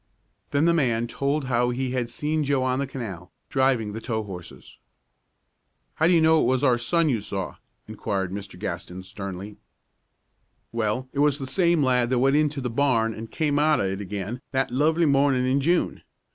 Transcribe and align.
Then 0.49 0.65
the 0.65 0.73
man 0.73 1.05
told 1.05 1.43
how 1.43 1.69
he 1.69 1.91
had 1.91 2.09
seen 2.09 2.43
Joe 2.43 2.63
on 2.63 2.79
the 2.79 2.87
canal, 2.87 3.31
driving 3.49 3.93
the 3.93 4.01
tow 4.01 4.23
horses. 4.23 4.79
"How 5.93 6.07
do 6.07 6.13
you 6.13 6.19
know 6.21 6.41
it 6.41 6.45
was 6.47 6.63
our 6.63 6.79
son 6.79 7.07
you 7.07 7.21
saw?" 7.21 7.57
inquired 7.87 8.31
Mr. 8.31 8.57
Gaston, 8.57 9.03
sternly. 9.03 9.57
"Well, 10.71 11.07
it 11.13 11.19
was 11.19 11.37
the 11.37 11.45
same 11.45 11.83
lad 11.83 12.09
that 12.09 12.17
went 12.17 12.35
into 12.35 12.61
the 12.61 12.71
barn 12.71 13.13
an' 13.13 13.27
came 13.27 13.59
out 13.59 13.79
of 13.79 13.85
it 13.85 14.01
again 14.01 14.41
that 14.51 14.71
lovely 14.71 15.05
mornin' 15.05 15.45
in 15.45 15.61
June. 15.61 16.01